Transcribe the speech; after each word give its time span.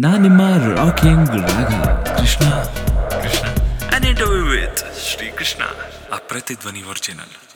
ನಾ 0.00 0.16
ನಿಮ್ಮ 0.16 0.40
ರಾಕಿಂಗ್ 0.76 1.28
ರಾಗ 1.28 1.88
Krishna. 2.20 2.50
Krishna. 3.22 3.46
An 3.94 4.04
interview 4.04 4.44
with 4.44 4.78
Shri 5.00 5.30
Krishna 5.30 5.62
ಆ 6.14 6.16
ಪ್ರತಿಧ್ವನಿ 6.16 6.82
ಒರಿಜಿನಲ್ 6.82 7.51